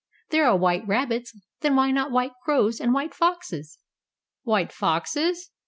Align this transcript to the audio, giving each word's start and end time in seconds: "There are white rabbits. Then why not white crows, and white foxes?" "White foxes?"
"There 0.31 0.47
are 0.47 0.57
white 0.57 0.87
rabbits. 0.87 1.31
Then 1.59 1.75
why 1.75 1.91
not 1.91 2.09
white 2.09 2.31
crows, 2.43 2.79
and 2.81 2.91
white 2.91 3.13
foxes?" 3.13 3.77
"White 4.41 4.71
foxes?" 4.71 5.51